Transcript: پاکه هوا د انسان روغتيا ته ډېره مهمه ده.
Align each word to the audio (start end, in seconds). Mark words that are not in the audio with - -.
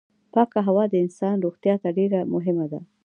پاکه 0.33 0.59
هوا 0.67 0.83
د 0.89 0.93
انسان 1.03 1.35
روغتيا 1.45 1.75
ته 1.83 1.89
ډېره 1.97 2.19
مهمه 2.33 2.65
ده. 2.71 2.79